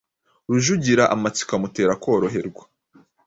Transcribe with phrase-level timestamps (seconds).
[0.49, 2.63] Rujugira amatsiko amutera kworoherwa